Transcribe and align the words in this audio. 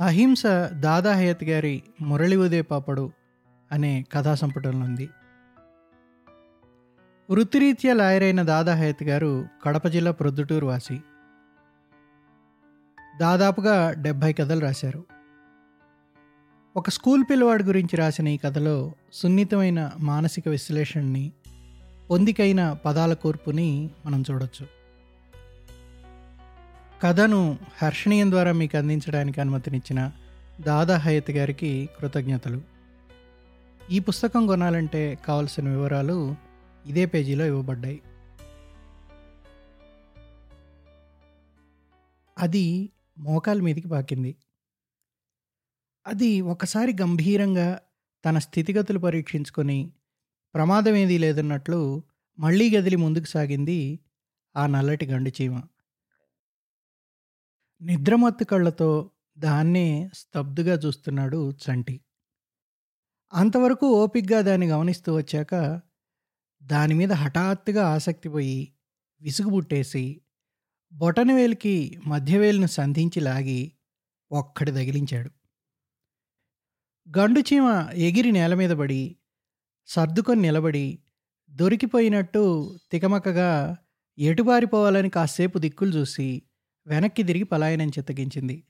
అహింస 0.00 0.42
దాదా 0.72 1.14
హయత్ 1.14 1.44
గారి 1.44 1.82
మురళి 2.00 2.36
ఉదే 2.36 2.62
పాపడు 2.62 3.12
అనే 3.72 4.04
కథా 4.12 4.34
సంపుటంలో 4.34 4.86
ఉంది 4.86 5.08
వృత్తిరీత్యా 7.30 7.94
లాయరైన 7.94 8.42
దాదా 8.42 8.74
హయత్ 8.74 9.02
గారు 9.02 9.46
కడప 9.64 9.86
జిల్లా 9.88 10.10
ప్రొద్దుటూరు 10.10 10.66
వాసి. 10.66 11.00
దాదాపుగా 13.20 13.92
డెబ్భై 13.92 14.32
కథలు 14.32 14.60
రాశారు. 14.60 15.04
ఒక 16.76 16.90
స్కూల్ 16.90 17.24
పిల్లవాడి 17.30 17.64
గురించి 17.64 17.96
రాసిన 17.96 18.28
ఈ 18.28 18.36
కథలో 18.36 18.92
సున్నితమైన 19.12 19.90
మానసిక 19.98 20.48
విశ్లేషణని 20.48 21.32
పొందికైన 22.10 22.72
పదాల 22.84 23.12
కూర్పుని 23.12 23.90
మనం 24.06 24.24
చూడొచ్చు. 24.30 24.79
కథను 27.02 27.58
హర్షణీయం 27.82 28.30
ద్వారా 28.30 28.52
మీకు 28.52 28.78
అందించడానికి 28.78 29.40
అనుమతినిచ్చిన 29.40 30.12
దాదా 30.60 30.96
హయత్ 30.96 31.30
గారికి 31.30 31.88
కృతజ్ఞతలు. 32.00 32.62
ఈ 33.90 33.98
పుస్తకం 33.98 34.46
కొనాలంటే 34.46 35.18
కావలసిన 35.26 35.68
వివరాలు 35.68 36.36
ఇదే 36.86 37.06
పేజీలో 37.06 37.46
ఇవ్వబడ్డాయి. 37.46 38.02
అది 42.38 42.90
మోకాల 43.18 43.60
మీదికి 43.60 43.88
పాకింది. 43.88 44.36
అది 46.06 46.40
ఒకసారి 46.40 46.96
గంభీరంగా 47.00 47.80
తన 48.24 48.38
స్థితిగతులు 48.38 48.98
పరీక్షించుకొని 48.98 49.90
ప్రమాదం 50.54 50.94
ఏదీ 50.94 51.18
లేదన్నట్లు 51.18 52.02
మళ్ళీ 52.38 52.76
గదిలి 52.76 52.96
ముందుకు 52.96 53.24
సాగింది 53.24 54.00
ఆ 54.56 54.66
నల్లటి 54.66 55.06
గండు 55.06 55.42
చీమ. 55.42 55.60
నిద్రమత్తు 57.82 58.44
కళ్ళతో 58.44 59.10
దాన్నే 59.38 60.10
స్తబ్దుగా 60.14 60.74
చూస్తున్నాడు 60.74 61.50
చంటి. 61.50 62.00
అంతవరకు 63.32 63.86
ఓపిగ్గా 63.86 64.40
దాన్ని 64.40 64.66
గమనిస్తూ 64.66 65.14
వచ్చాక 65.14 65.80
దాని 66.62 66.94
మీద 66.94 67.12
హఠాత్తుగా 67.12 67.86
ఆసక్తి 67.86 68.28
పోయి 68.28 68.72
విసుగు 69.22 69.50
పుట్టేసి 69.50 70.20
బొటనవేలికి 70.92 72.00
మధ్యవేలును 72.06 72.66
సంధించి 72.66 73.20
లాగి 73.20 73.72
ఒక్కడి 74.32 74.70
తగిలించాడు. 74.70 75.30
గండు 77.18 77.40
చీమ 77.40 77.88
ఎగిరి 77.94 78.32
నేల 78.32 78.54
మీద 78.54 78.70
పడి 78.70 79.16
సర్దుకొని 79.86 80.42
నిలబడి 80.42 80.98
దొరికిపోయినట్టు 81.50 82.78
తికమకగా 82.92 83.76
ఎటుబారిపోవాలని 84.18 85.10
కాసేపు 85.10 85.58
దిక్కులు 85.58 85.90
చూసి 85.90 86.42
వెనక్కి 86.86 87.22
తిరిగి 87.22 87.44
పలాయనం 87.44 87.88
చిత్తగించింది. 87.88 88.66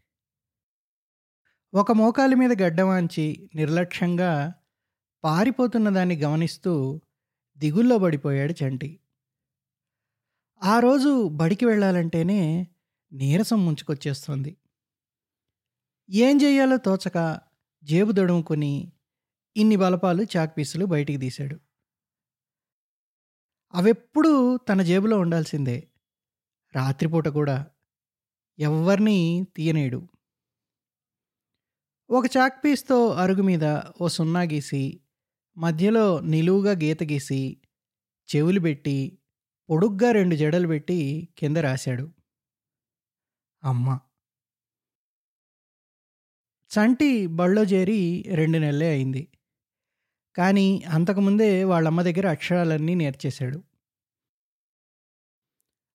ఒక 1.75 1.93
మోకాలి 1.93 2.35
మీద 2.35 2.63
గడ్డవాంచి 2.63 3.51
నిర్లక్ష్యంగా 3.55 4.55
పారిపోతున్న 5.25 5.89
దాన్ని 5.89 6.17
గమనిస్తూ 6.17 7.01
దిగుల్లో 7.57 7.99
పడిపోయాడు 7.99 8.55
చంటి. 8.65 9.01
ఆ 10.63 10.81
రోజు 10.81 11.29
బడికి 11.29 11.65
వెళ్ళాలంటేనే 11.65 12.69
నీరసం 13.13 13.67
ముంచుకొచ్చేస్తుంది. 13.67 14.57
ఏం 16.11 16.43
చేయాలో 16.43 16.77
తోచక 16.77 17.41
జేబు 17.83 18.13
దొడుముకొని 18.13 18.93
ఇన్ని 19.57 19.77
బలపాలు 19.77 20.27
చాక్పీసులు 20.37 20.85
బయటికి 20.85 21.19
తీశాడు. 21.19 21.61
అవెప్పుడూ 23.75 24.57
తన 24.57 24.83
జేబులో 24.83 25.19
ఉండాల్సిందే. 25.19 25.89
రాత్రిపూట 26.75 27.29
కూడా 27.29 27.67
ఎవరిని 28.61 29.19
తీయనేడు. 29.57 30.01
ఒక 32.11 32.25
చాక్ 32.37 32.65
పీస్తో 32.65 33.09
అరుగు 33.11 33.43
మీద 33.43 33.65
ఓ 34.01 34.09
సున్నా 34.09 34.41
గీసి 34.43 35.01
మధ్యలో 35.57 36.21
నిలువుగా 36.21 36.71
గీత 36.73 37.03
గీసి 37.03 37.41
చెవులు 38.29 38.61
పెట్టి 38.61 38.97
పొడుగ్గా 39.69 40.13
రెండు 40.13 40.35
జడలు 40.35 40.67
పెట్టి 40.67 40.99
కింద 41.39 41.57
రాశాడు. 41.57 42.07
అమ్మ! 43.63 44.01
చంటి 46.71 47.27
బళ్ళో 47.27 47.63
చేరి 47.63 48.01
రెండు 48.35 48.59
నెలలే 48.59 48.89
అయింది. 48.89 49.23
కానీ 50.37 50.83
అంతకుముందే 50.89 51.65
వాళ్ళమ్మ 51.65 52.03
దగ్గర 52.03 52.27
అక్షరాలన్నీ 52.27 52.95
నేర్చేశాడు. 52.95 53.59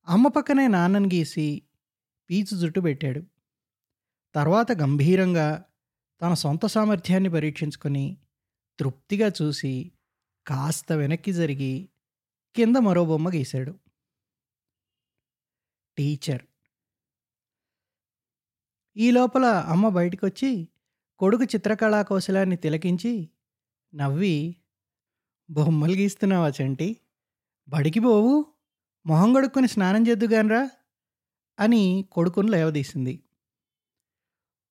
అమ్మ 0.08 0.28
పక్కనే 0.28 0.68
నాన్నని 0.68 1.08
గీసి 1.14 1.48
పీచు 2.30 2.58
జుట్టు 2.58 2.80
పెట్టాడు. 2.80 3.22
తర్వాత 4.36 4.72
గంభీరంగా 4.72 5.66
తన 6.22 6.34
సొంత 6.34 6.66
సామర్థ్యాన్ని 6.66 7.30
పరీక్షించుకొని 7.30 8.18
తృప్తిగా 8.80 9.32
చూసి 9.42 9.92
కాస్త 10.48 10.92
వెనక్కి 10.92 11.34
జరిగి 11.34 11.90
కింద 12.56 12.76
మరో 12.76 13.06
బొమ్మ 13.06 13.30
గీశాడు. 13.30 13.80
టీచర్. 15.98 16.42
ఈ 18.98 19.12
లోపల 19.12 19.46
అమ్మ 19.46 19.90
బయటకు 19.90 20.26
వచ్చి 20.26 20.70
కొడుకు 21.20 21.44
చిత్రకళా 21.44 22.02
కౌశలాన్ని 22.02 22.56
తిలకించి 22.56 23.30
నవ్వి 23.96 24.56
బొమ్మలు 25.50 25.96
గీస్తున్నావా 25.96 26.52
చంటి? 26.62 26.98
బడికి 27.70 28.00
పోవు? 28.00 28.46
మొహం 29.06 29.34
కొడుక్కుని 29.34 29.68
స్నానం 29.68 30.08
చేద్దుగానరా? 30.08 30.70
అని 31.60 32.06
కొడుకుని 32.12 32.52
లేవదీసింది. 32.52 33.24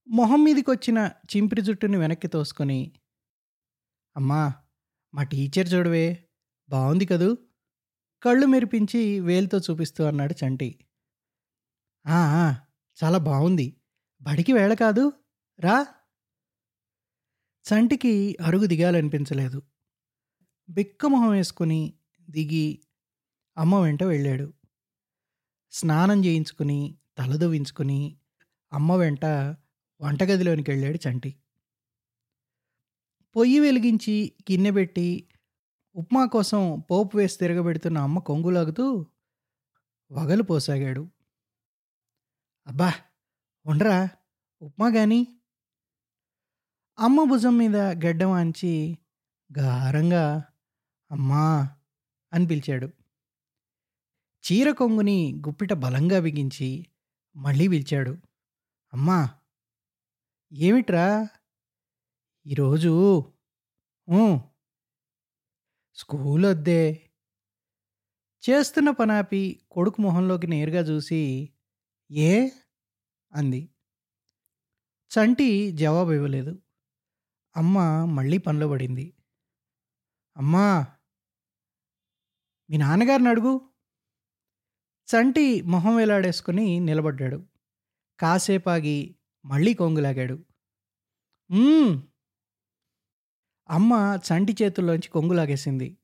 మొహం 0.09 0.45
మీదకి 0.45 0.71
వచ్చిన 0.71 1.11
చింపిరి 1.37 1.63
జుట్టుని 1.63 1.97
వెనక్కి 1.97 2.29
తోసుకొని 2.29 2.93
అమ్మా 4.17 4.53
మా 5.15 5.23
టీచర్ 5.23 5.75
చూడవే 5.75 6.25
బాగుంది 6.69 7.07
కదూ? 7.07 7.39
కళ్ళు 8.23 8.47
మెరిపించి 8.47 9.21
వేలుతో 9.21 9.59
చూపిస్తూ 9.59 10.05
అన్నాడు 10.05 10.35
చంటి. 10.47 10.79
"ఆ, 12.07 12.55
చాలా 13.05 13.19
బాగుంది 13.19 13.77
బడికి 14.23 14.53
వేళ 14.53 14.75
కాదు. 14.75 15.13
రా. 15.61 15.87
చంటికి 17.65 18.37
అరుగు 18.41 18.67
దిగాలనిపించలేదు. 18.67 19.63
బిక్కమొహం 20.71 21.31
వేసుకుని 21.31 21.95
దిగి 22.31 22.83
అమ్మ 23.57 23.81
వెంట 23.81 24.03
వెళ్ళాడు. 24.03 24.53
స్నానం 25.71 26.25
చేయించుకుని 26.25 26.99
తలదువించుకుని 27.19 28.17
అమ్మ 28.73 28.95
వెంట 28.95 29.25
వంటగదిలోనికి 30.01 30.71
వెళ్ళాడు 30.71 31.09
చంటి. 31.09 31.35
పొయ్యి 33.37 33.61
వెలిగించి 33.61 34.33
గిన్నె 34.51 34.71
పెట్టి 34.71 35.29
ఉప్మా 35.97 36.27
కోసం 36.27 36.85
పోపు 36.91 37.17
వేసి 37.17 37.39
తిరగబెడుతున్న 37.39 37.99
అమ్మ 37.99 38.19
కొంగులాగుతూ 38.19 39.07
వగలు 40.13 40.43
పోసాగాడు. 40.43 41.09
అబ్బా 42.67 42.95
ఉండరా? 43.67 44.09
ఉప్మా 44.63 44.89
గాని? 44.89 45.27
అమ్మ 46.99 47.25
భుజం 47.25 47.59
మీద 47.59 47.77
గడ్డం 47.77 48.31
ఆంచి 48.31 48.99
గారంగా 49.59 50.45
అమ్మా 51.11 51.69
అని 52.33 52.47
పిలిచాడు. 52.47 52.89
చీర 54.45 54.71
కొంగుని 54.71 55.43
గుప్పిట 55.49 55.73
బలంగా 55.73 56.21
బిగించి 56.21 56.87
మళ్ళీ 57.37 57.69
పిలిచాడు. 57.69 58.17
అమ్మా 58.93 59.31
ఏమిట్రా? 60.53 61.29
ఈరోజు 62.47 63.23
స్కూల్ 65.95 66.45
వద్దే 66.45 67.11
చేస్తున్న 68.51 68.91
పనాపి 68.91 69.61
కొడుకు 69.71 70.03
మొహంలోకి 70.03 70.47
నేరుగా 70.47 70.81
చూసి 70.81 71.53
ఏ? 72.11 72.49
అంది. 73.33 73.69
చంటి 75.11 75.73
జవాబు 75.73 76.13
ఇవ్వలేదు. 76.13 76.63
అమ్మ 77.57 78.05
మళ్ళీ 78.05 78.39
పనిలో 78.39 78.69
పడింది. 78.69 79.15
అమ్మా 80.37 80.87
మీ 82.71 82.77
నాన్నగారిని 82.77 83.29
అడుగు. 83.29 83.74
చంటి 85.09 85.63
మొహం 85.63 85.97
వేలాడేసుకుని 85.97 86.81
నిలబడ్డాడు. 86.81 87.45
కాసేపాగి 88.21 89.15
మళ్ళీ 89.45 89.75
కొంగులాగాడు. 89.75 90.45
అమ్మ 93.71 94.19
చంటి 94.27 94.57
చేతుల్లోంచి 94.63 95.09
కొంగులాగేసింది. 95.09 95.97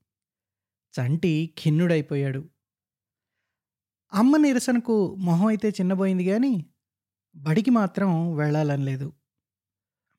చంటి 0.93 1.53
ఖిన్నుడైపోయాడు. 1.59 2.49
అమ్మ 4.13 4.37
నిరసనకు 4.37 5.15
మొహం 5.15 5.47
అయితే 5.47 5.69
చిన్నబోయింది 5.69 6.25
కానీ 6.25 6.65
బడికి 7.35 7.69
మాత్రం 7.69 8.35
వెళ్ళాలని 8.35 8.85
లేదు. 8.85 9.13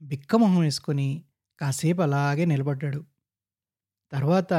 బిక్క 0.03 0.37
మొహం 0.37 0.61
వేసుకొని 0.61 1.25
కాసేపు 1.61 2.03
అలాగే 2.03 2.45
నిలబడ్డాడు. 2.45 3.05
తర్వాత 4.13 4.53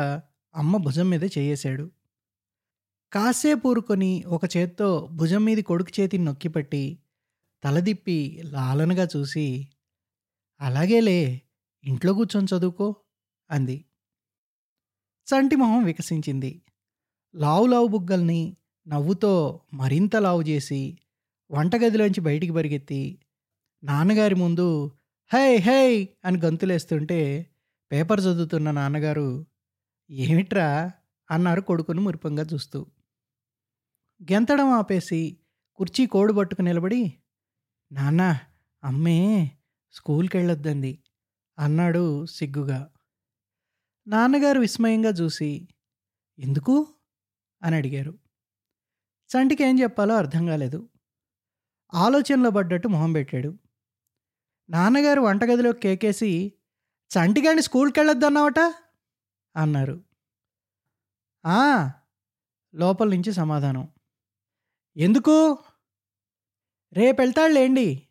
అమ్మ 0.55 0.77
భుజం 0.77 1.09
మీద 1.09 1.23
చేయేశాడు. 1.23 1.91
కాసేపు 3.13 3.67
ఊరుకొని 3.67 4.23
ఒక 4.27 4.41
చేత్తో 4.57 5.09
భుజం 5.11 5.45
మీద 5.45 5.57
కొడుకు 5.57 6.01
చేతిని 6.01 6.25
నొక్కిపెట్టి 6.25 6.99
తలదిప్పి 7.63 8.41
లాలనగా 8.45 9.07
చూసి 9.17 9.67
అలాగేలే 10.61 11.41
ఇంట్లో 11.83 12.13
కూర్చొని 12.13 12.47
చదువుకో 12.57 12.95
అంది. 13.51 13.85
చంటి 15.27 15.55
మొహం 15.55 15.83
వికసించింది. 15.83 16.61
లావు 17.35 17.65
లావు 17.65 17.87
బుగ్గల్ని 17.87 18.57
నవ్వుతో 18.87 19.61
మరింత 19.73 20.15
లావు 20.15 20.41
చేసి 20.41 20.97
వంటగదిలోంచి 21.51 22.21
బయటికి 22.21 22.53
పరిగెత్తి 22.53 23.19
నాన్నగారి 23.83 24.35
ముందు 24.35 24.91
హై 25.33 25.57
హై 25.57 26.09
అని 26.25 26.39
గంతులేస్తుంటే 26.39 27.49
పేపర్ 27.91 28.21
చదువుతున్న 28.21 28.71
నాన్నగారు 28.71 29.45
ఏమిట్రా? 30.11 30.91
అన్నారు 31.31 31.61
కొడుకును 31.61 32.01
మురిపంగా 32.01 32.43
చూస్తూ. 32.53 32.85
గెంతడం 34.21 34.67
ఆపేసి 34.67 35.37
కుర్చీ 35.75 36.05
కోడు 36.05 36.33
పట్టుకు 36.33 36.61
నిలబడి 36.61 37.13
నాన్న 37.91 38.39
అమ్మే 38.83 39.51
స్కూల్కి 39.91 40.37
వెళ్ళొద్దంది 40.37 41.03
అన్నాడు 41.59 42.25
సిగ్గుగా. 42.25 42.91
నాన్నగారు 44.07 44.59
విస్మయంగా 44.59 45.09
చూసి 45.09 45.67
ఎందుకు? 46.39 46.87
అని 47.63 47.75
అడిగారు. 47.75 48.19
చంటికి 49.29 49.63
ఏం 49.63 49.79
చెప్పాలో 49.81 50.15
అర్థం 50.15 50.45
కాలేదు. 50.45 50.89
ఆలోచనలో 51.93 52.49
పడ్డట్టు 52.49 52.87
మొహం 52.87 53.13
పెట్టాడు. 53.13 53.57
నాన్నగారు 54.69 55.21
వంటగదిలో 55.21 55.71
కేకేసి 55.71 56.53
చంటిగాని 57.11 57.61
స్కూల్కి 57.61 57.99
వెళ్ళొద్దన్నావట 57.99 58.59
అన్నారు 59.55 60.03
లోపల 62.75 63.09
నుంచి 63.09 63.33
సమాధానం. 63.33 63.87
ఎందుకు? 64.97 65.57
రేపు 66.93 67.21
వెళ్తాడులేండి 67.21 68.01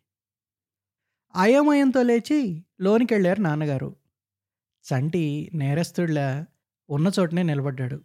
అయోమయంతో 1.35 2.01
లేచి 2.01 2.65
లోనికి 2.81 3.13
వెళ్ళారు 3.13 3.41
నాన్నగారు. 3.41 3.95
చంటి 4.85 5.51
నేరస్తుడిలా 5.53 6.45
ఉన్న 6.89 7.11
చోటనే 7.19 7.43
నిలబడ్డాడు. 7.43 8.01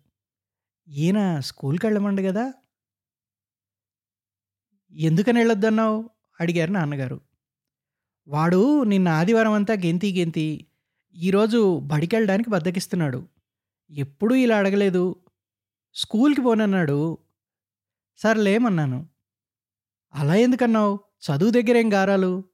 ఈయన 0.88 1.40
స్కూల్కి 1.40 1.86
వెళ్ళమండు 1.86 2.22
కదా 2.22 2.52
ఎందుకని 4.92 5.38
వెళ్ళొద్దన్నావు? 5.38 6.10
అడిగారు 6.40 6.70
నాన్నగారు. 6.70 7.20
వాడు 8.28 8.82
నిన్న 8.84 9.08
ఆదివారం 9.08 9.52
అంతా 9.52 9.74
గెంతి 9.74 10.20
గెంతి 10.20 10.66
ఈరోజు 11.14 11.78
బడికెళ్ళడానికి 11.78 12.50
బద్దకిస్తున్నాడు. 12.50 13.28
ఎప్పుడూ 13.90 14.34
ఇలా 14.34 14.58
అడగలేదు. 14.58 15.16
స్కూల్కి 15.94 16.40
పోనన్నాడు. 16.40 17.18
సర్లేమన్నాను 18.18 19.08
అలా 20.14 20.34
ఎందుకన్నావు? 20.34 21.00
చదువు 21.26 21.50
దగ్గరేం 21.50 21.92
గారాలు? 21.92 22.44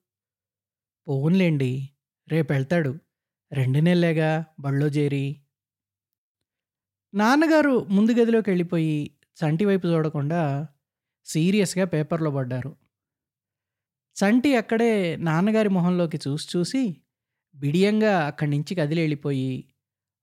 పోన్లేండి 1.08 1.88
రేపు 2.28 2.52
వెళ్తాడు 2.52 2.98
రెండు 3.52 3.78
నెలలేగా 3.78 4.44
బళ్ళో 4.60 4.86
చేరి. 4.86 5.42
నాన్నగారు 7.14 7.86
ముందు 7.90 8.12
గదిలోకి 8.12 8.50
వెళ్ళిపోయి 8.50 9.10
చంటి 9.38 9.64
వైపు 9.64 9.86
చూడకుండా 9.86 10.68
సీరియస్గా 11.24 11.84
పేపర్లో 11.84 12.30
పడ్డారు. 12.30 12.76
చంటి 14.16 14.56
అక్కడే 14.56 15.16
నాన్నగారి 15.16 15.68
మొహంలోకి 15.68 16.18
చూసి 16.28 16.58
చూసి 16.58 17.02
బిడియంగా 17.54 18.26
అక్కడి 18.26 18.50
నుంచి 18.50 18.74
కదిలి 18.74 19.00
వెళ్ళిపోయి 19.00 19.74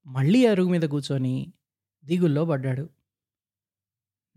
మళ్ళీ 0.08 0.46
అరుగు 0.46 0.70
మీద 0.70 0.82
కూర్చొని 0.82 1.54
దిగుల్లో 2.06 2.46
పడ్డాడు. 2.46 2.90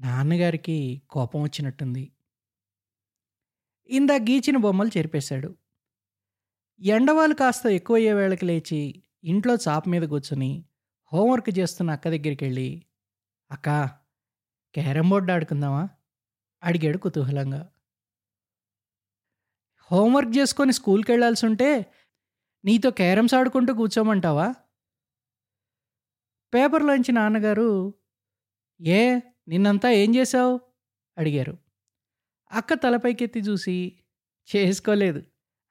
నాన్నగారికి 0.01 1.03
కోపం 1.11 1.43
వచ్చినట్టుంది. 1.43 2.13
ఇందా 3.89 4.15
గీచిన 4.15 4.57
బొమ్మలు 4.57 4.91
చెరిపేశాడు. 4.99 5.57
ఎండవాళ్ళు 6.81 7.37
కాస్త 7.37 7.67
ఎక్కువయ్యే 7.67 8.13
వేళకి 8.13 8.45
లేచి 8.45 9.05
ఇంట్లో 9.25 9.55
చాప 9.55 9.89
మీద 9.89 10.03
కూర్చొని 10.03 10.65
హోంవర్క్ 11.13 11.59
చేస్తున్న 11.59 11.91
అక్క 11.91 12.09
దగ్గరికి 12.09 12.45
వెళ్ళి 12.45 12.87
అక్క 13.51 13.69
క్యారమ్ 14.75 15.11
బోర్డు 15.11 15.33
ఆడుకుందామా? 15.33 15.89
అడిగాడు 16.63 16.99
కుతూహలంగా. 16.99 17.71
హోంవర్క్ 19.91 20.39
చేసుకొని 20.39 20.73
స్కూల్కి 20.73 21.13
వెళ్ళాల్సి 21.13 21.47
ఉంటే 21.47 21.87
నీతో 22.65 22.91
క్యారమ్స్ 22.91 23.35
ఆడుకుంటూ 23.35 23.75
కూర్చోమంటావా? 23.75 24.55
పేపర్లోంచి 26.55 27.13
నాన్నగారు 27.13 27.95
ఏ 28.81 29.21
నిన్నంతా 29.49 29.91
ఏం 29.91 30.15
చేశావు? 30.17 30.61
అడిగారు. 31.19 31.59
అక్క 32.53 32.75
తలపైకెత్తి 32.75 33.41
చూసి 33.41 33.99
చేసుకోలేదు 34.57 35.23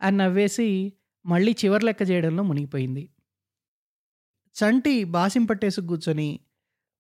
అని 0.02 0.18
నవ్వేసి 0.18 0.94
మళ్ళీ 1.25 1.56
చివరి 1.66 1.86
లెక్క 1.86 2.10
చేయడంలో 2.10 2.44
మునిగిపోయింది. 2.44 3.10
చంటి 4.56 5.04
బాసిం 5.04 5.46
పట్టేసి 5.46 5.81
కూర్చొని 5.81 6.40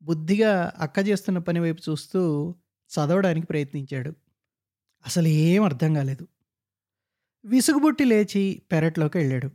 బుద్ధిగా 0.01 0.73
అక్క 0.77 0.99
చేస్తున్న 0.99 1.37
పని 1.37 1.59
వైపు 1.59 1.81
చూస్తూ 1.89 2.55
చదవడానికి 2.91 3.47
ప్రయత్నించాడు. 3.47 4.13
అసలు 5.05 5.27
ఏం 5.27 5.63
అర్థం 5.63 5.93
కాలేదు. 5.93 6.27
విసుగుబుట్టి 7.45 8.05
లేచి 8.05 8.61
పెరట్లోకి 8.71 9.17
వెళ్ళాడు. 9.17 9.49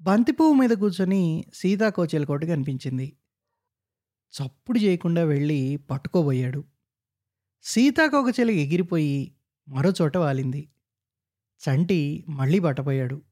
బంతిపువ్వు 0.00 0.54
మీద 0.54 0.70
కూర్చొని 0.70 1.44
సీతాకోచెలకోటి 1.54 2.46
కనిపించింది. 2.46 3.16
చప్పుడు 4.32 4.78
చేయకుండా 4.78 5.24
వెళ్ళి 5.24 5.76
పట్టుకోబోయాడు. 5.76 6.64
సీతాకోకచెల 7.62 8.50
ఎగిరిపోయి 8.50 9.34
మరోచోట 9.68 10.16
వాలింది. 10.16 10.70
చంటి 11.60 12.24
మళ్ళీ 12.28 12.58
పట్టపోయాడు. 12.58 13.22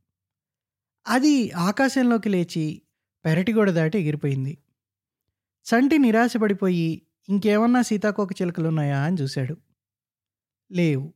అది 1.06 1.50
ఆకాశంలోకి 1.50 2.29
లేచి 2.29 2.82
పెరటిగోడ 3.25 3.70
దాటి 3.70 3.99
ఎగిరిపోయింది. 3.99 4.58
చంటి 5.64 5.99
నిరాశపడిపోయి 5.99 7.02
ఇంకేమన్నా 7.29 7.82
సీతాకోక 7.82 8.43
చిలకలున్నాయా 8.43 9.05
అని 9.05 9.17
చూశాడు. 9.23 9.56
లేవు. 10.73 11.14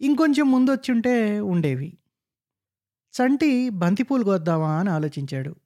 ఇంకొంచెం 0.00 0.50
ముందు 0.50 0.70
వచ్చుంటే 0.70 1.40
ఉండేవి. 1.40 1.98
చంటి 3.14 3.68
బంతిపూలు 3.68 4.24
కోద్దామా 4.24 4.80
అని 4.80 4.90
ఆలోచించాడు. 4.90 5.56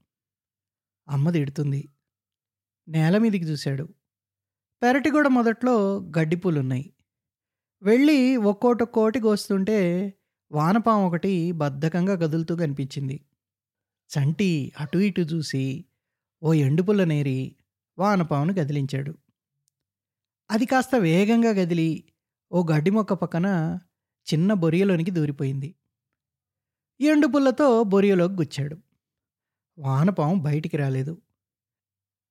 అమ్మ 1.08 1.30
తిడుతుంది. 1.30 1.88
నేల 2.88 3.18
మీదికి 3.18 3.44
చూశాడు. 3.44 3.88
పెరటిగూడ 4.82 5.28
మొదట్లో 5.28 5.98
గడ్డిపూలున్నాయి. 6.18 6.92
వెళ్ళి 7.82 8.36
ఒక్కోటొక్కోటి 8.36 9.20
కోస్తుంటే 9.20 9.78
వానపాము 10.52 11.06
ఒకటి 11.06 11.52
బద్ధకంగా 11.52 12.14
కదులుతూ 12.14 12.56
కనిపించింది. 12.56 13.20
చంటి 14.10 14.72
అటు 14.80 14.98
ఇటు 14.98 15.20
చూసి 15.20 15.84
ఓ 16.42 16.54
ఎండుపుల్ల 16.54 17.04
నేరి 17.04 17.56
వానపామును 17.98 18.54
కదిలించాడు 18.54 19.18
అది 20.50 20.66
కాస్త 20.66 20.94
వేగంగా 20.96 21.52
కదిలి 21.52 22.04
ఓ 22.52 22.66
గడ్డి 22.72 22.90
మొక్క 22.90 23.12
పక్కన 23.12 23.78
చిన్న 24.34 24.52
బొరియలోనికి 24.52 25.10
దూరిపోయింది. 25.10 25.74
ఎండుపుల్లతో 27.00 27.82
బొరియలోకి 27.82 28.34
గుచ్చాడు. 28.34 28.76
వానపాము 29.78 30.42
బయటికి 30.42 30.76
రాలేదు. 30.76 31.22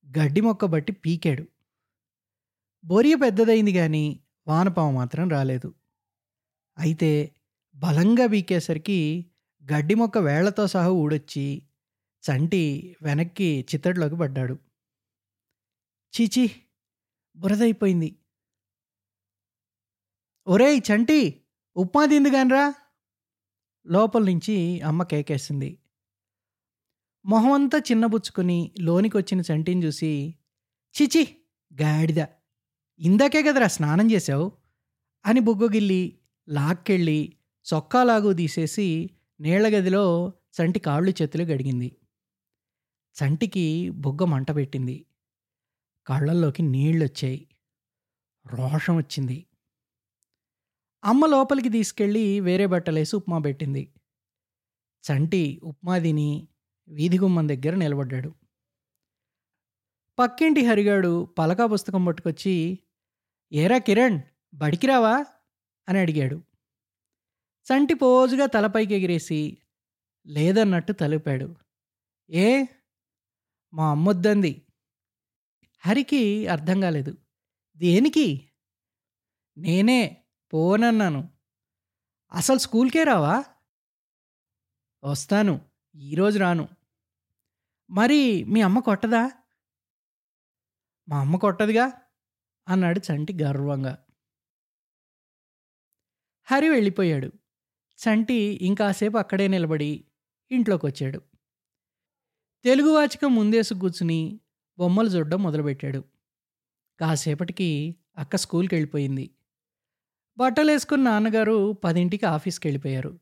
గడ్డి 0.07 0.41
మొక్క 0.41 0.65
బట్టి 0.65 0.91
పీకాడు. 1.03 1.43
బొరియ 2.83 3.15
పెద్దదైంది 3.15 3.73
కానీ 3.73 4.05
వానపాము 4.47 4.91
మాత్రం 4.91 5.29
రాలేదు. 5.29 5.69
అయితే 6.77 7.11
బలంగా 7.75 8.27
పీకేసరికి 8.27 8.99
గడ్డి 9.63 9.95
మొక్క 9.95 10.17
వేళ్ళతో 10.19 10.67
సహా 10.67 10.91
ఊడొచ్చి 10.97 11.45
చంటి 12.23 12.63
వెనక్కి 13.01 13.65
చిత్తడిలోకి 13.69 14.15
పడ్డాడు. 14.15 14.55
చీచి 16.13 16.43
బురదైపోయింది. 17.37 18.09
ఒరేయ్ 20.47 20.81
చంటి! 20.87 21.17
ఉప్మా 21.75 22.05
తిందుగానరా! 22.05 22.65
లోపల 23.85 24.23
నుంచి 24.23 24.55
అమ్మ 24.81 25.03
కేకేసింది. 25.03 25.69
మొహం 27.27 27.51
అంతా 27.51 27.81
లోనికొచ్చిన 27.91 28.69
లోనికి 28.79 29.17
వచ్చిన 29.17 29.41
చంటిని 29.41 29.86
చూసి 29.86 30.36
చిచి 31.01 31.38
గాడిద 31.81 32.25
ఇందాకే 33.00 33.43
కదరా 33.43 33.67
స్నానం 33.67 34.12
చేశావు 34.12 34.51
అని 35.25 35.39
బుగ్గగిల్లి 35.39 36.19
లాక్కెళ్ళి 36.50 37.34
చొక్కాలాగు 37.74 38.34
తీసేసి 38.34 39.10
నీళ్ళ 39.39 39.67
గదిలో 39.67 40.29
చంటి 40.29 40.79
కాళ్ళు 40.79 41.12
చేతులు 41.22 41.43
గడిగింది. 41.43 41.98
చంటికి 43.15 43.89
బుగ్గ 43.89 44.25
మంట 44.25 44.51
పెట్టింది. 44.55 45.05
కళ్ళల్లోకి 46.07 46.62
నీళ్ళొచ్చాయి. 46.62 47.48
రోషం 48.48 48.98
వచ్చింది. 48.98 49.46
అమ్మ 51.03 51.25
లోపలికి 51.25 51.69
తీసుకెళ్ళి 51.69 52.39
వేరే 52.39 52.65
బట్టలేసి 52.65 53.15
ఉప్మా 53.15 53.39
పెట్టింది. 53.39 53.93
చంటి 55.12 55.62
ఉప్మా 55.63 56.00
తిని 56.00 56.48
వీధి 56.88 57.20
గుమ్మం 57.20 57.50
దగ్గర 57.50 57.75
నిలబడ్డాడు. 57.75 58.36
పక్కింటి 60.20 60.65
హరిగాడు 60.65 61.25
పలకా 61.38 61.65
పుస్తకం 61.65 62.06
పట్టుకొచ్చి 62.06 62.79
ఏరా 63.53 63.77
కిరణ్ 63.77 64.22
బడికి 64.53 64.88
రావా 64.88 65.25
అని 65.89 66.00
అడిగాడు. 66.00 66.44
చంటి 67.63 67.94
పోజుగా 67.94 68.46
తలపైకి 68.46 68.96
ఎగిరేసి 68.96 69.58
లేదన్నట్టు 70.27 70.94
తలిపాడు. 70.94 71.56
ఏ? 72.29 72.65
మా 73.74 73.91
అమ్మొద్దంది. 73.91 74.62
హరికి 75.79 76.48
అర్థం 76.48 76.82
కాలేదు. 76.82 77.17
దేనికి? 77.77 78.50
నేనే 79.58 80.24
పోనన్నాను. 80.53 81.29
అసలు 82.32 82.58
స్కూల్కే 82.58 83.03
రావా? 83.03 83.44
వస్తాను 85.03 85.62
ఈరోజు 85.96 86.39
రాను. 86.39 86.76
మరి 87.89 88.44
మీ 88.44 88.62
అమ్మ 88.62 88.79
కొట్టదా? 88.79 89.32
మా 91.10 91.20
అమ్మ 91.20 91.36
కొట్టదుగా 91.36 91.86
అన్నాడు 92.67 93.00
చంటి 93.00 93.34
గర్వంగా. 93.44 93.94
హరి 96.48 96.70
వెళ్ళిపోయాడు. 96.70 97.27
చంటి 98.00 98.34
ఇంకాసేపు 98.62 99.17
అక్కడే 99.17 99.48
నిలబడి 99.48 100.06
ఇంట్లోకి 100.51 100.86
వచ్చాడు 100.86 101.22
తెలుగు 102.63 102.89
వాచకం 102.89 103.36
ముందేసు 103.36 103.74
కూర్చుని 103.74 104.39
బొమ్మలు 104.79 105.10
చూడడం 105.10 105.44
మొదలుపెట్టాడు. 105.44 106.03
కాసేపటికి 107.00 107.96
అక్క 108.17 108.36
స్కూల్కి 108.36 108.75
వెళ్ళిపోయింది 108.75 109.29
బట్టలు 110.38 110.72
వేసుకున్న 110.72 111.03
నాన్నగారు 111.10 111.72
పదింటికి 111.84 112.25
ఆఫీస్కి 112.25 112.67
వెళ్ళిపోయారు 112.67 113.20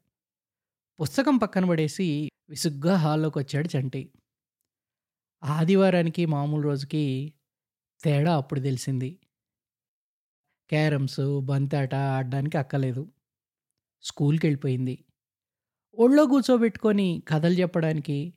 పుస్తకం 1.01 1.37
పక్కన 1.37 1.65
పడేసి 1.65 2.29
విసుగ్గా 2.49 2.95
హాల్లోకి 2.95 3.39
వచ్చాడు 3.39 3.77
చంటి. 3.77 4.01
ఆదివారానికి 5.45 6.25
మామూలు 6.25 6.61
రోజుకి 6.61 7.33
తేడా 8.03 8.37
అప్పుడు 8.37 8.59
తెలిసింది. 8.59 9.19
క్యారమ్స్ 10.69 11.41
బంతాట 11.45 11.95
ఆడడానికి 11.95 12.57
అక్కలేదు 12.57 13.11
స్కూల్కి 14.01 14.47
వెళ్ళిపోయింది 14.47 15.05
ఒళ్ళో 15.97 16.25
కూర్చోబెట్టుకొని 16.25 17.23
కథలు 17.27 17.53
చెప్పడానికి 17.53 18.33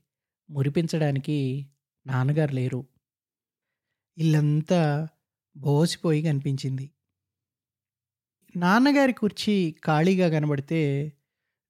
మురిపించడానికి 0.51 1.67
నాన్నగారు 2.07 2.55
లేరు. 2.55 2.87
ఇల్లంతా 4.19 5.09
బోసిపోయి 5.57 6.23
కనిపించింది. 6.23 6.91
నాన్నగారి 8.57 9.13
కుర్చీ 9.13 9.77
ఖాళీగా 9.85 10.29
కనబడితే 10.29 11.13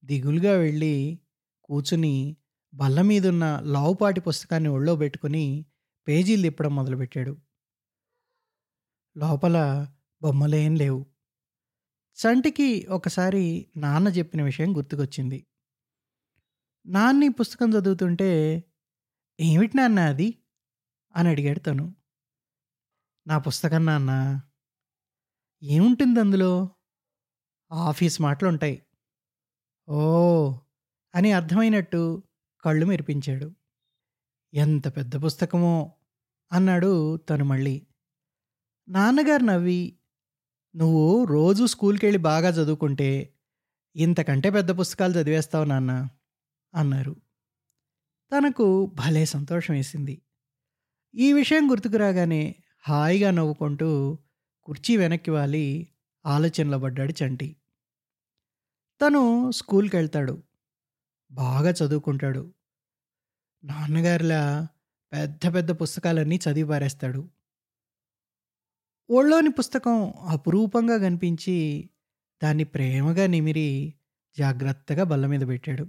దిగులుగా 0.04 0.52
వెళ్ళి 0.52 1.18
కూర్చుని 1.64 2.36
బల్ల 2.74 3.02
మీదున్న 3.02 3.60
లావుపాటి 3.60 4.20
పుస్తకాన్ని 4.20 4.68
ఒళ్ళో 4.68 4.96
పెట్టుకుని 4.96 5.66
పేజీలు 6.08 6.42
తిప్పడం 6.42 6.76
మొదలుపెట్టాడు. 6.76 7.36
లోపల 9.16 9.86
బొమ్మలేం 10.22 10.74
లేవు. 10.74 11.06
చంటికి 12.16 12.86
ఒకసారి 12.90 13.66
నాన్న 13.76 14.08
చెప్పిన 14.08 14.42
విషయం 14.42 14.76
గుర్తుకొచ్చింది. 14.76 15.46
నాన్న 16.86 17.24
ఈ 17.24 17.28
పుస్తకం 17.28 17.70
చదువుతుంటే 17.70 18.64
ఏమిటి 19.40 19.76
నాన్న 19.76 20.00
అది? 20.00 20.42
అని 21.16 21.28
అడిగాడు 21.28 21.58
తను. 21.58 21.96
నా 23.26 23.38
పుస్తకం 23.38 23.86
నాన్న. 23.86 24.40
ఏముంటుంది 25.62 26.20
అందులో? 26.20 26.68
ఆఫీస్ 27.72 28.20
మాటలు 28.20 28.48
ఉంటాయి 28.48 28.82
ఓ 29.88 30.58
అని 31.14 31.32
అర్థమైనట్టు 31.32 32.22
కళ్ళు 32.64 32.86
మెరిపించాడు. 32.86 33.54
ఎంత 34.54 34.96
పెద్ద 34.96 35.24
పుస్తకమో 35.24 35.92
అన్నాడు 36.52 37.16
తను 37.16 37.44
మళ్ళీ. 37.44 37.86
నాన్నగారు 38.88 39.42
నవ్వి 39.42 39.96
నువ్వు 40.76 41.24
రోజు 41.24 41.64
స్కూల్కి 41.66 42.06
వెళ్ళి 42.06 42.22
బాగా 42.22 42.48
చదువుకుంటే 42.48 43.34
ఇంతకంటే 43.96 44.50
పెద్ద 44.50 44.78
పుస్తకాలు 44.78 45.12
చదివేస్తావు 45.12 45.64
నాన్న 45.64 46.08
అన్నారు. 46.74 47.16
తనకు 48.32 48.86
భలే 48.86 49.24
సంతోషం 49.24 49.74
వేసింది. 49.74 50.22
ఈ 51.14 51.32
విషయం 51.32 51.70
గుర్తుకు 51.70 51.96
రాగానే 51.96 52.54
హాయిగా 52.88 53.30
నవ్వుకుంటూ 53.30 54.18
కుర్చీ 54.64 54.96
వెనక్కి 54.96 55.30
వాలి 55.30 55.88
ఆలోచనలో 56.26 56.78
పడ్డాడు 56.78 57.14
చంటి. 57.24 57.56
తను 59.00 59.50
స్కూల్కి 59.50 59.96
వెళ్తాడు 59.96 60.42
బాగా 61.30 61.70
చదువుకుంటాడు. 61.70 62.54
నాన్నగారిలా 63.64 64.68
పెద్ద 65.12 65.54
పెద్ద 65.54 65.70
పుస్తకాలన్నీ 65.70 66.36
చదివి 66.36 66.68
పారేస్తాడు. 66.68 67.28
ఒళ్ళోని 69.10 69.50
పుస్తకం 69.50 70.14
అపురూపంగా 70.28 70.98
కనిపించి 70.98 71.90
దాన్ని 72.42 72.64
ప్రేమగా 72.64 73.26
నిమిరి 73.26 73.94
జాగ్రత్తగా 74.38 75.04
బల్ల 75.04 75.26
మీద 75.26 75.40
పెట్టాడు. 75.48 75.82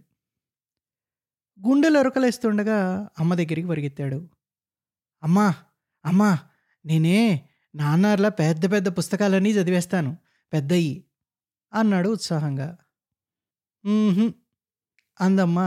గుండెలు 1.67 1.97
అరకలేస్తుండగా 1.99 3.09
అమ్మ 3.19 3.33
దగ్గరికి 3.33 3.67
పరిగెత్తాడు. 3.67 4.29
అమ్మా 5.23 5.55
అమ్మా 6.05 6.39
నేనే 6.85 7.49
నాన్నార్లా 7.75 8.29
పెద్ద 8.29 8.71
పెద్ద 8.71 8.87
పుస్తకాలన్నీ 8.87 9.51
చదివేస్తాను 9.51 10.17
పెద్దయి 10.53 11.05
అన్నాడు 11.73 12.09
ఉత్సాహంగా. 12.09 12.77
అందమ్మ 15.21 15.59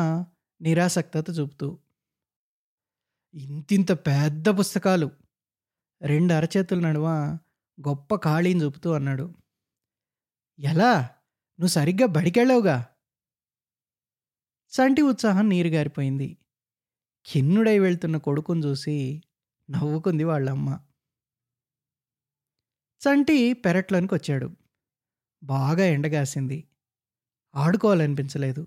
నిరాసక్తత 0.61 1.25
చూపుతూ 1.41 1.79
ఇంతింత 3.35 3.93
పెద్ద 3.93 4.49
పుస్తకాలు 4.49 5.11
రెండు 6.03 6.35
అరచేతుల 6.35 6.79
నడుమ 6.79 7.09
గొప్ప 7.89 8.15
ఖాళీని 8.15 8.65
చూపుతూ 8.65 8.93
అన్నాడు. 8.93 9.35
ఎలా? 10.59 11.01
నువ్వు 11.61 11.67
సరిగ్గా 11.67 12.07
బడికెళ్ళావుగా? 12.07 12.87
చంటి 14.73 15.03
ఉత్సాహం 15.03 15.49
నీరు 15.49 15.69
గారిపోయింది 15.69 16.39
ఖిన్నుడై 17.27 17.79
వెళ్తున్న 17.79 18.17
కొడుకుని 18.17 18.65
చూసి 18.65 19.23
నవ్వుకుంది 19.71 20.25
వాళ్ళమ్మ. 20.25 20.81
చంటి 23.03 23.53
పెరట్లోనికి 23.53 24.15
వచ్చాడు 24.15 24.57
బాగా 25.43 25.85
ఎండగాసింది. 25.85 26.69
ఆడుకోవాలనిపించలేదు. 27.55 28.67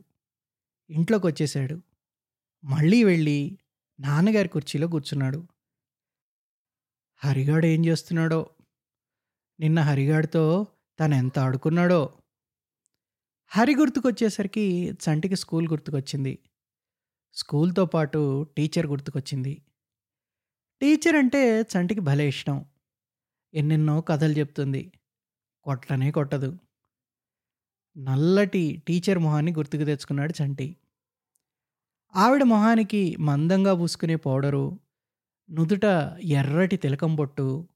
ఇంట్లోకి 0.89 1.27
వచ్చేసాడు 1.27 1.82
మళ్ళీ 2.65 3.04
వెళ్ళి 3.04 3.60
నాన్నగారి 4.00 4.50
కుర్చీలో 4.50 4.88
కూర్చున్నాడు. 4.88 5.48
హరిగాడు 7.15 7.65
ఏం 7.65 7.86
చేస్తున్నాడో? 7.86 8.50
నిన్న 9.60 9.80
హరిగాడితో 9.80 10.68
తను 11.00 11.15
ఎంత 11.15 11.39
ఆడుకున్నాడో? 11.39 12.18
హరి 13.48 13.75
గుర్తుకొచ్చేసరికి 13.75 14.92
చంటికి 14.92 15.36
స్కూల్ 15.36 15.68
గుర్తుకొచ్చింది. 15.68 16.39
స్కూల్తో 17.34 17.86
పాటు 17.86 18.48
టీచర్ 18.58 18.88
గుర్తుకొచ్చింది. 18.88 19.62
టీచర్ 20.82 21.15
అంటే 21.15 21.62
చంటికి 21.62 22.00
భలే 22.00 22.27
ఇష్టం. 22.27 22.65
ఎన్నెన్నో 23.54 24.01
కథలు 24.01 24.34
చెప్తుంది. 24.34 24.92
కొట్టనే 25.63 26.12
కొట్టదు. 26.12 26.58
నల్లటి 27.98 28.84
టీచర్ 28.88 29.20
మొహాన్ని 29.20 29.52
గుర్తుకు 29.52 29.84
తెచ్చుకున్నాడు 29.84 30.34
చంటి. 30.44 30.75
ఆవిడ 32.16 32.44
మొహానికి 32.44 33.16
మందంగా 33.20 33.74
పూసుకునే 33.74 34.16
పౌడరు 34.16 34.80
నుదుట 35.52 35.86
ఎర్రటి 36.24 36.78
తిలకం 36.78 37.16
బొట్టు 37.16 37.68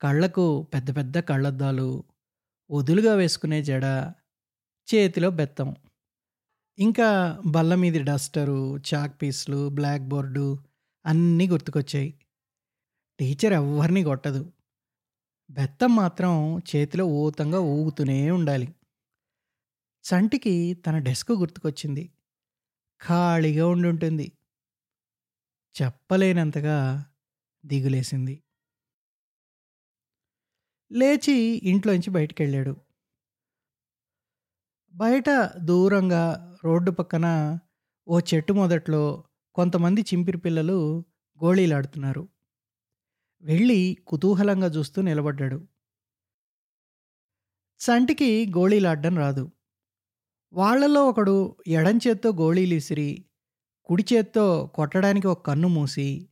కళ్ళకు 0.00 0.62
పెద్ద 0.62 0.96
పెద్ద 0.96 1.18
కళ్ళద్దాలు 1.18 2.04
వదులుగా 2.70 3.14
వేసుకునే 3.14 3.62
జడ 3.62 3.84
చేతిలో 4.94 5.30
బెత్తం. 5.30 5.76
ఇంకా 6.78 7.40
బల్ల 7.46 7.74
మీది 7.74 8.02
డస్టరు 8.02 8.76
చాక్ 8.76 9.22
పీస్లు 9.22 9.68
బ్లాక్ 9.68 10.02
బోర్డు 10.02 10.58
అన్నీ 11.06 11.48
గుర్తుకొచ్చాయి. 11.48 12.14
టీచర్ 13.18 13.52
ఎవ్వరిని 13.52 14.02
కొట్టదు. 14.02 14.52
బెత్తం 15.50 15.96
మాత్రం 15.96 16.58
చేతిలో 16.58 17.04
ఊతంగా 17.04 17.60
ఊగుతూనే 17.60 18.30
ఉండాలి. 18.30 18.74
చంటికి 20.04 20.74
తన 20.74 20.98
డెస్క్ 20.98 21.32
గుర్తుకొచ్చింది. 21.32 22.12
ఖాళీగా 23.06 23.66
ఉండుంటుంది 23.66 24.32
చెప్పలేనంతగా 25.82 27.04
దిగులేసింది. 27.66 28.42
లేచి 30.92 31.60
ఇంట్లోంచి 31.64 32.10
బయటికెళ్ళాడు. 32.10 32.76
బయట 34.94 35.30
దూరంగా 35.58 36.56
రోడ్డు 36.64 36.90
పక్కన 36.90 37.58
ఓ 38.08 38.20
చెట్టు 38.20 38.52
మొదట్లో 38.52 39.24
కొంతమంది 39.54 40.00
చింపిరి 40.00 40.38
పిల్లలు 40.38 41.04
గోళీలాడుతున్నారు. 41.44 42.28
వెళ్ళి 43.42 43.98
కుతూహలంగా 44.06 44.66
చూస్తూ 44.66 45.02
నిలబడ్డాడు. 45.02 45.68
చంటికి 47.80 48.46
గోళీలాడ్డం 48.56 49.18
రాదు. 49.18 49.50
వాళ్ళలో 50.52 51.06
ఒకడు 51.06 51.56
ఎడం 51.66 51.98
చేత్తో 52.08 52.30
గోళీలు 52.30 52.74
విసిరి 52.74 53.24
కుడి 53.84 54.04
చేత్తో 54.12 54.66
కొట్టడానికి 54.74 55.26
ఒక 55.26 55.46
కన్ను 55.46 55.68
మూసి 55.68 56.28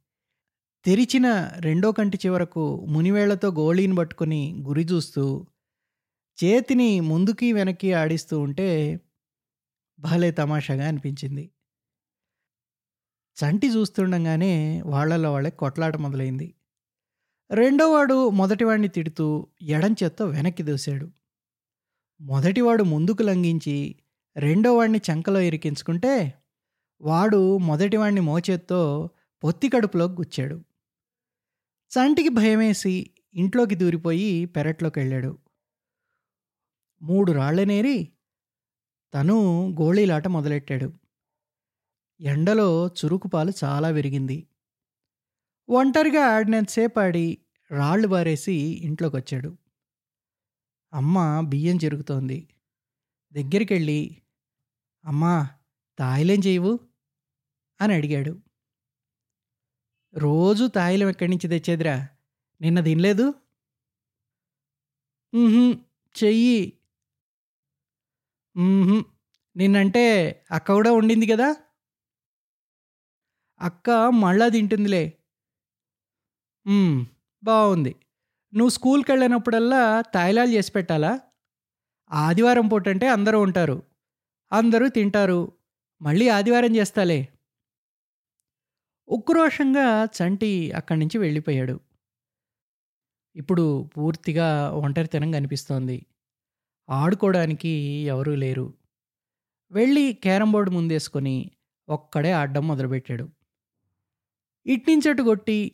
తెరిచిన 0.85 1.51
రెండో 1.57 1.93
కంటి 1.93 2.19
చివరకు 2.27 2.87
మునివేళ్ళతో 2.89 3.49
గోళీని 3.49 3.95
పట్టుకొని 3.95 4.65
గురి 4.67 4.85
చూస్తూ 4.85 5.47
చేతిని 6.39 7.01
ముందుకి 7.01 7.53
వెనక్కి 7.53 7.93
ఆడిస్తూ 7.93 8.41
ఉంటే 8.41 9.01
భలే 10.01 10.31
తమాషాగా 10.31 10.89
అనిపించింది. 10.89 11.51
చంటి 13.37 13.69
చూస్తుండగానే 13.69 14.83
వాళ్ళలో 14.87 15.33
వాళ్ళే 15.33 15.51
కొట్లాట 15.51 15.97
మొదలైంది. 15.97 16.55
రెండోవాడు 17.51 18.31
మొదటివాడిని 18.31 18.89
తిడుతూ 18.89 19.47
ఎడం 19.63 19.93
చేత్తో 19.93 20.27
వెనక్కి 20.27 20.63
దూశాడు. 20.63 21.09
మొదటివాడు 22.21 22.83
ముందుకు 22.83 23.23
లంఘించి 23.23 23.97
రెండోవాడిని 24.38 24.99
చంకలో 24.99 25.40
ఇరికించుకుంటే 25.40 26.42
వాడు 27.00 27.59
మొదటివాణ్ణి 27.59 28.21
మోచేత్తో 28.21 29.11
పొత్తి 29.45 29.68
కడుపులోకి 29.68 30.14
గుచ్చాడు. 30.14 30.64
చంటికి 31.92 32.28
భయమేసి 32.28 33.11
ఇంట్లోకి 33.35 33.75
దూరిపోయి 33.75 34.45
పెరట్లోకి 34.45 35.00
వెళ్ళాడు. 35.00 35.38
మూడు 37.02 37.33
రాళ్ళనేరి 37.33 38.12
తను 39.14 39.37
గోళీలాట 39.80 40.28
మొదలెట్టాడు. 40.28 40.92
ఎండలో 42.21 42.87
చురుకుపాలు 42.87 43.52
చాలా 43.64 43.88
విరిగింది. 43.88 44.47
ఒంటరిగా 45.68 46.25
ఆడినంతసేపు 46.25 47.00
ఆడి 47.00 47.38
రాళ్ళు 47.71 48.09
బారేసి 48.09 48.52
ఇంట్లోకి 48.52 49.16
వచ్చాడు 49.16 49.57
అమ్మ 50.92 51.40
బియ్యం 51.40 51.78
జరుగుతోంది 51.78 52.49
దగ్గరికి 53.33 53.75
వెళ్ళి 53.75 54.16
అమ్మా 55.09 55.49
తాయిలేం 55.99 56.41
చేయవు? 56.47 56.79
అని 57.81 57.95
అడిగాడు. 57.95 58.33
రోజు 60.15 60.65
తాయిలం 60.67 61.09
ఎక్కడి 61.09 61.31
నుంచి 61.31 61.49
తెచ్చేదిరా? 61.49 62.09
నిన్న 62.61 62.81
తినలేదు? 62.81 63.35
చెయ్యి. 66.15 66.73
నిన్నంటే 69.57 70.05
అక్క 70.50 70.73
కూడా 70.73 70.93
ఉండింది 70.93 71.27
కదా? 71.27 71.55
అక్క 73.61 73.91
మళ్ళా 73.91 74.49
తింటుందిలే. 74.49 75.05
బాగుంది 77.43 77.97
నువ్వు 78.55 78.69
స్కూల్కి 78.69 79.12
వెళ్ళినప్పుడల్లా 79.12 80.00
తాయిలాలు 80.00 80.50
చేసి 80.50 80.73
పెట్టాలా? 80.73 81.21
ఆదివారం 82.11 82.69
పూట 82.69 82.88
అంటే 82.88 83.09
అందరూ 83.09 83.41
ఉంటారు. 83.41 83.88
అందరూ 84.52 84.88
తింటారు. 84.88 85.52
మళ్ళీ 86.02 86.28
ఆదివారం 86.28 86.76
చేస్తాలే. 86.76 87.28
ఉక్రోషంగా 89.09 90.05
చంటి 90.05 90.73
అక్కడి 90.73 91.00
నుంచి 91.00 91.19
వెళ్ళిపోయాడు. 91.19 91.81
ఇప్పుడు 93.37 93.90
పూర్తిగా 93.97 94.71
ఒంటరితనం 94.71 95.33
కనిపిస్తోంది. 95.33 96.07
ఆడుకోవడానికి 96.90 97.69
ఎవరూ 98.07 98.35
లేరు. 98.35 98.75
వెళ్ళి 99.71 100.12
క్యారం 100.12 100.52
బోర్డు 100.52 100.71
ముందేసుకొని 100.71 101.50
ఒక్కడే 101.88 102.33
ఆడడం 102.33 102.69
మొదలుపెట్టాడు. 102.69 103.28
ఇట్నించటు 104.67 105.23
కొట్టి 105.23 105.73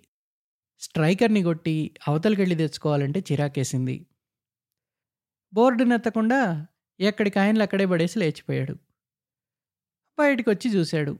స్ట్రైకర్ని 0.80 1.42
కొట్టి 1.42 1.94
అవతలకెళ్ళి 2.08 2.56
తెచ్చుకోవాలంటే 2.56 3.20
చిరాకేసింది. 3.20 4.06
బోర్డు 5.54 5.84
నెత్తకుండా 5.84 6.66
ఎక్కడికి 7.00 7.38
ఆయనలు 7.38 7.62
అక్కడే 7.62 7.86
పడేసి 7.86 8.18
లేచిపోయాడు. 8.18 8.74
బయటకు 10.18 10.50
వచ్చి 10.50 10.76
చూశాడు. 10.76 11.18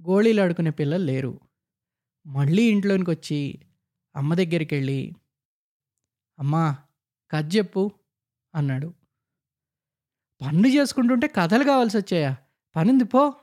గోళీలు 0.00 0.40
ఆడుకునే 0.40 0.70
పిల్లలు 0.70 1.04
లేరు. 1.04 1.40
మళ్ళీ 2.26 2.62
ఇంట్లోనికి 2.62 3.10
వచ్చి 3.10 3.58
అమ్మ 4.16 4.34
దగ్గరికి 4.34 4.74
వెళ్ళి 4.74 5.12
అమ్మా 6.38 6.76
కథ 7.30 7.56
చెప్పు 7.56 7.90
అన్నాడు. 8.54 8.94
పనులు 10.40 10.68
చేసుకుంటుంటే 10.68 11.26
కథలు 11.28 11.64
కావాల్సి 11.64 11.96
వచ్చాయా 11.96 12.36
పనింది 12.76 13.04
పో. 13.04 13.34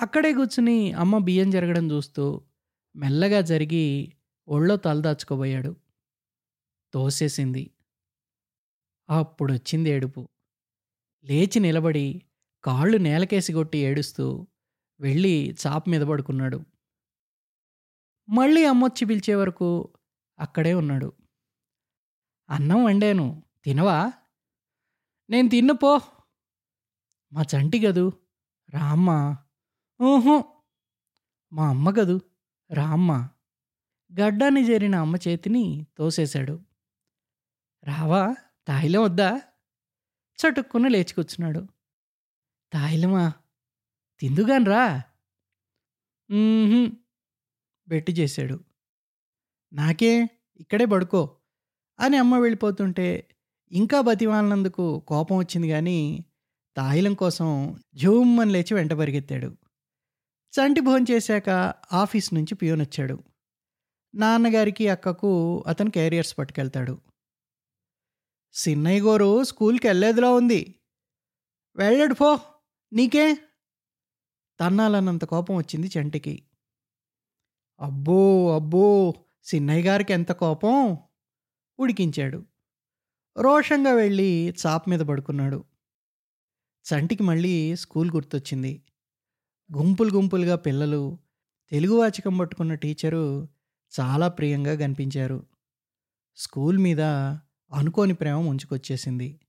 అక్కడే 0.00 0.32
కూర్చుని 0.34 0.92
అమ్మ 0.92 1.18
బియ్యం 1.18 1.50
జరగడం 1.50 1.90
చూస్తూ 1.90 2.40
మెల్లగా 2.96 3.40
జరిగి 3.40 4.12
ఒళ్ళో 4.48 4.76
తలదాచుకోబోయాడు. 4.76 5.76
తోసేసింది. 6.94 7.70
అప్పుడు 9.18 9.52
వచ్చింది 9.52 9.90
ఏడుపు. 9.90 10.28
లేచి 11.24 11.60
నిలబడి 11.60 12.22
కాళ్ళు 12.64 12.96
నేలకేసి 12.96 13.52
కొట్టి 13.52 13.78
ఏడుస్తూ 13.78 14.46
వెళ్ళి 15.00 15.56
చాప 15.66 15.88
మీద 15.88 16.00
పడుకున్నాడు. 16.00 16.60
మళ్ళీ 18.28 18.64
అమ్మొచ్చి 18.64 19.06
పిలిచే 19.06 19.34
వరకు 19.34 19.92
అక్కడే 20.38 20.74
ఉన్నాడు. 20.74 21.12
అన్నం 22.50 22.84
వండాను. 22.84 23.42
తినవా? 23.64 24.12
నేను 25.30 25.48
తిన్ను 25.48 25.74
పో. 25.74 26.00
మా 27.32 27.42
చంటి 27.42 27.86
గదు. 27.86 28.12
రామ్మ. 28.70 29.36
ఊహు 30.02 30.44
మా 31.52 31.68
అమ్మ 31.68 31.90
గదు. 31.90 32.20
రామ్మ. 32.72 33.28
గడ్డాన్ని 34.20 34.70
చేరిన 34.70 34.94
అమ్మ 34.94 35.16
చేతిని 35.16 35.86
తోసేశాడు. 35.96 36.60
రావా. 37.84 38.34
తాయిలం 38.68 39.02
వద్దా? 39.02 39.40
చటుక్కున 40.38 40.88
లేచి 40.88 41.14
కూర్చున్నాడు 41.14 41.66
తాయిలమా? 42.72 43.32
తిందుగానరా. 44.20 45.02
బెట్టి 47.88 48.12
చేశాడు. 48.12 48.64
నాకే 49.72 50.28
ఇక్కడే 50.60 50.84
పడుకో. 50.84 51.36
అని 52.00 52.16
అమ్మ 52.16 52.38
వెళ్ళిపోతుంటే 52.38 53.28
ఇంకా 53.72 54.00
బతిమాలినందుకు 54.00 55.00
కోపం 55.08 55.36
వచ్చింది 55.38 55.68
కానీ 55.70 56.24
తాయిలం 56.76 57.14
కోసం 57.14 57.48
జూమ్మని 57.94 58.52
లేచి 58.52 58.74
వెంట 58.74 58.92
పరిగెత్తాడు. 58.92 59.56
చంటి 60.54 60.80
భోజనం 60.80 61.06
చేశాక 61.10 61.50
ఆఫీస్ 61.92 62.34
నుంచి 62.34 62.54
పియోన్ 62.54 62.80
వచ్చాడు 62.80 63.22
నాన్నగారికి 64.14 64.88
అక్కకు 64.88 65.64
అతను 65.66 65.90
క్యారియర్స్ 65.90 66.38
పట్టుకెళ్తాడు. 66.38 67.00
సిన్నయ్య 68.54 69.00
గోరు 69.00 69.44
స్కూల్కి 69.44 69.86
వెళ్ళేదిలా 69.86 70.32
ఉంది. 70.32 70.80
వెళ్ళాడు 71.76 72.14
పో 72.14 72.40
నీకే. 72.92 73.38
తన్నాలన్నంత 74.60 75.24
కోపం 75.24 75.56
వచ్చింది 75.56 75.90
చంటికి. 75.98 76.42
అబ్బో 77.80 78.54
అబ్బో 78.54 79.14
సిన్నయ్య 79.44 79.82
గారికి 79.82 80.12
ఎంత 80.12 80.32
కోపం? 80.32 80.98
ఉడికించాడు. 81.78 82.46
రోషంగా 83.38 83.92
వెళ్ళి 83.92 84.54
చాప్ 84.66 84.88
మీద 84.88 85.00
పడుకున్నాడు. 85.00 85.64
చంటికి 86.84 87.22
మళ్ళీ 87.22 87.76
స్కూల్ 87.76 88.10
గుర్తొచ్చింది. 88.10 88.82
గుంపులు 89.76 90.10
గుంపులుగా 90.10 90.56
పిల్లలు 90.56 91.18
తెలుగు 91.70 92.00
వాచకం 92.00 92.38
పట్టుకున్న 92.38 92.74
టీచరు 92.74 93.48
చాలా 94.00 94.28
ప్రియంగా 94.28 94.74
కనిపించారు. 94.74 95.46
స్కూల్ 96.36 96.78
మీద 96.78 97.00
అనుకోని 97.72 98.14
ప్రేమ 98.14 98.40
ముంచుకొచ్చేసింది. 98.40 99.40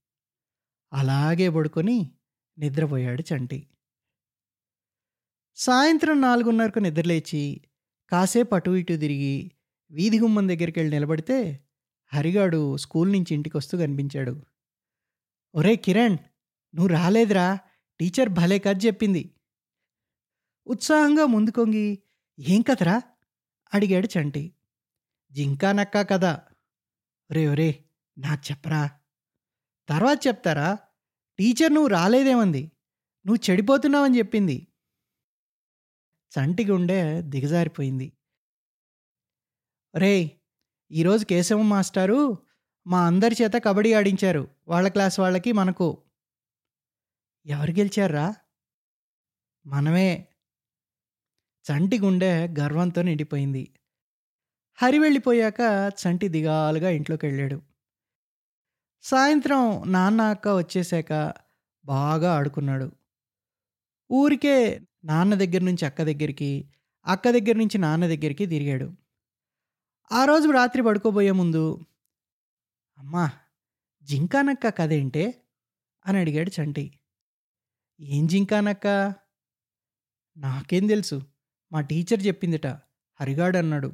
అలాగే 0.92 1.48
పడుకొని 1.50 2.12
నిద్రపోయాడు 2.58 3.22
చంటి. 3.22 3.68
సాయంత్రం 5.56 6.20
నాలుగున్నరకు 6.20 6.78
నిద్రలేచి 6.78 7.60
కాసేపు 8.10 8.54
అటు 8.54 8.70
ఇటు 8.70 8.92
తిరిగి 8.92 9.50
వీధి 9.90 10.18
గుమ్మం 10.18 10.48
దగ్గరికి 10.48 10.80
వెళ్ళి 10.80 10.96
నిలబడితే 10.96 11.64
హరిగాడు 12.14 12.76
స్కూల్ 12.76 13.12
నుంచి 13.12 13.34
ఇంటికి 13.34 13.56
వస్తూ 13.56 13.78
కనిపించాడు. 13.78 14.42
ఒరే 15.54 15.76
కిరణ్ 15.76 16.18
నువ్వు 16.74 16.86
రాలేదురా. 16.86 17.58
టీచర్ 18.00 18.28
భలే 18.28 18.58
కథ 18.58 18.86
చెప్పింది. 18.86 19.34
ఉత్సాహంగా 20.66 21.26
ముందుకొంగి 21.26 22.02
ఏం 22.38 22.62
కథరా? 22.62 23.02
అడిగాడు 23.74 24.08
చంటి. 24.18 24.52
జింకా 25.32 25.72
నక్కా 25.72 26.02
కదా 26.02 26.42
ఒరే 27.30 27.48
ఒరే 27.48 27.84
నాకు 28.18 28.42
చెప్పరా? 28.50 28.90
తర్వాత 29.88 30.26
చెప్తారా? 30.26 30.78
టీచర్ 31.38 31.74
నువ్వు 31.74 31.88
రాలేదేమంది? 31.88 32.72
నువ్వు 33.26 33.50
చెడిపోతున్నావని 33.50 34.18
చెప్పింది. 34.18 34.66
చంటి 36.32 36.64
గుండె 36.64 37.22
దిగజారిపోయింది. 37.22 38.12
రే 39.96 40.30
ఈరోజు 40.92 41.24
కేశవ 41.24 41.62
మాస్టారు 41.62 42.38
మా 42.86 43.06
అందరి 43.06 43.36
చేత 43.42 43.52
కబడ్డీ 43.64 43.92
ఆడించారు. 43.92 44.48
వాళ్ళ 44.68 44.88
క్లాస్ 44.88 45.20
వాళ్ళకి 45.20 45.52
మనకు. 45.52 46.02
ఎవరు 47.46 47.70
గెలిచారా 47.70 48.34
మనమే. 49.66 50.28
చంటి 51.64 51.98
గుండె 51.98 52.48
గర్వంతో 52.60 53.02
నిండిపోయింది. 53.02 53.74
హరి 54.74 54.98
వెళ్ళిపోయాక 54.98 55.60
చంటి 55.88 56.28
దిగాలుగా 56.28 56.90
ఇంట్లోకి 56.90 57.26
వెళ్ళాడు 57.26 57.73
సాయంత్రం 59.04 59.92
నాన్న 59.92 60.20
అక్క 60.20 60.48
వచ్చేసాక 60.48 61.34
బాగా 61.84 62.34
ఆడుకున్నాడు. 62.34 62.92
ఊరికే 64.12 64.80
నాన్న 65.04 65.34
దగ్గర 65.34 65.60
నుంచి 65.60 65.86
అక్క 65.86 66.02
దగ్గరికి 66.02 66.72
అక్క 67.06 67.30
దగ్గర 67.30 67.56
నుంచి 67.56 67.78
నాన్న 67.78 68.06
దగ్గరికి 68.06 68.46
తిరిగాడు. 68.46 68.92
ఆ 70.12 70.24
రోజు 70.24 70.48
రాత్రి 70.48 70.82
పడుకోబోయే 70.82 71.30
ముందు 71.32 71.86
అమ్మా 72.98 73.30
జింకానక్క 74.02 74.68
కదేంటే 74.68 75.42
అని 76.06 76.18
అడిగాడు 76.18 76.50
చంటి. 76.62 76.98
ఏం 78.00 78.26
జింకానక్క? 78.26 78.86
నాకేం 80.36 80.86
తెలుసు 80.86 81.22
మా 81.72 81.80
టీచర్ 81.80 82.26
చెప్పిందిట 82.26 82.66
హరిగాడు 83.20 83.58
అన్నాడు. 83.58 83.92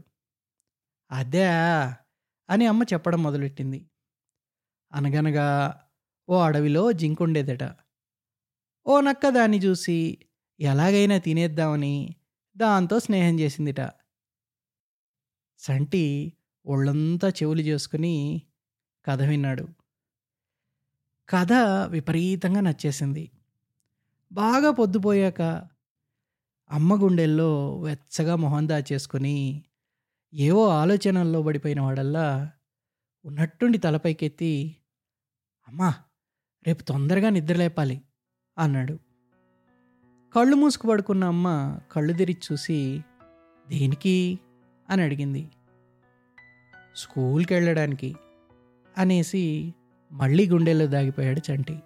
అదే? 1.11 1.46
అని 2.51 2.66
అమ్మ 2.66 2.83
చెప్పడం 2.83 3.23
మొదలెట్టింది. 3.23 3.89
అనగనగా 4.92 5.81
ఓ 6.29 6.40
అడవిలో 6.40 6.92
జింకుండేదట. 6.92 7.76
ఓ 8.87 9.00
నక్క 9.00 9.29
దాన్ని 9.29 9.59
చూసి 9.59 10.18
ఎలాగైనా 10.61 11.18
తినేద్దామని 11.18 12.16
దాంతో 12.57 13.00
స్నేహం 13.00 13.40
చేసిందిట. 13.40 13.90
సంటి 15.59 16.33
ఒళ్ళంతా 16.66 17.29
చెవులు 17.29 17.61
చేసుకుని 17.61 18.42
కథ 19.07 19.22
విన్నాడు. 19.22 19.68
కథ 21.29 21.53
విపరీతంగా 21.87 22.61
నచ్చేసింది. 22.61 23.31
బాగా 24.33 24.70
పొద్దుపోయాక 24.70 25.42
అమ్మ 26.70 27.03
గుండెల్లో 27.03 27.81
వెచ్చగా 27.81 28.37
మొహం 28.37 28.68
దాచేసుకుని 28.68 29.64
ఏవో 30.35 30.68
ఆలోచనల్లో 30.68 31.42
పడిపోయిన 31.42 31.81
వాడల్లా 31.81 32.50
ఉన్నట్టుండి 33.24 33.79
తలపైకెత్తి 33.79 34.76
అమ్మా 35.68 35.94
రేపు 36.66 36.83
తొందరగా 36.83 37.31
నిద్రలేపాలి 37.31 38.03
అన్నాడు. 38.59 38.99
కళ్ళు 40.35 40.57
మూసుకు 40.57 40.88
పడుకున్న 40.88 41.25
అమ్మ 41.25 41.79
కళ్ళు 41.92 42.12
తెరిచి 42.12 42.38
చూసి 42.53 43.05
దేనికి? 43.68 44.38
అని 44.90 45.03
అడిగింది. 45.03 45.51
స్కూల్కి 46.96 47.55
వెళ్ళడానికి 47.55 48.16
అనేసి 48.99 49.75
మళ్ళీ 50.12 50.49
గుండెల్లో 50.49 50.87
దాగిపోయాడు 50.87 51.53
చంటి. 51.53 51.79